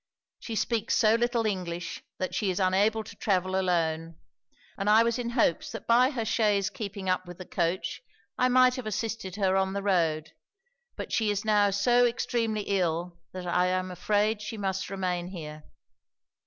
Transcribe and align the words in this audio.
She 0.39 0.55
speaks 0.55 0.95
so 0.95 1.13
little 1.13 1.45
English 1.45 2.01
that 2.17 2.33
she 2.33 2.49
is 2.49 2.59
unable 2.59 3.03
to 3.03 3.15
travel 3.15 3.55
alone; 3.55 4.15
and 4.75 4.89
I 4.89 5.03
was 5.03 5.19
in 5.19 5.29
hopes 5.29 5.71
that 5.73 5.85
by 5.85 6.09
her 6.09 6.25
chaise 6.25 6.71
keeping 6.71 7.07
up 7.07 7.27
with 7.27 7.37
the 7.37 7.45
coach, 7.45 8.01
I 8.35 8.49
might 8.49 8.73
have 8.77 8.87
assisted 8.87 9.35
her 9.35 9.55
on 9.55 9.73
the 9.73 9.83
road; 9.83 10.31
but 10.95 11.13
she 11.13 11.29
is 11.29 11.45
now 11.45 11.69
so 11.69 12.07
extremely 12.07 12.63
ill 12.63 13.19
that 13.31 13.45
I 13.45 13.67
am 13.67 13.91
afraid 13.91 14.41
she 14.41 14.57
must 14.57 14.89
remain 14.89 15.27
here.' 15.27 15.65